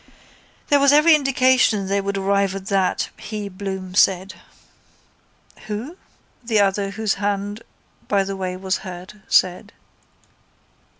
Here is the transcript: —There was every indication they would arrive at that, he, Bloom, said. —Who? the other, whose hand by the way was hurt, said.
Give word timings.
—There 0.69 0.79
was 0.79 0.91
every 0.91 1.13
indication 1.13 1.85
they 1.85 2.01
would 2.01 2.17
arrive 2.17 2.55
at 2.55 2.65
that, 2.69 3.11
he, 3.17 3.49
Bloom, 3.49 3.93
said. 3.93 4.33
—Who? 5.67 5.95
the 6.43 6.59
other, 6.59 6.89
whose 6.89 7.13
hand 7.21 7.61
by 8.07 8.23
the 8.23 8.35
way 8.35 8.57
was 8.57 8.77
hurt, 8.77 9.13
said. 9.27 9.73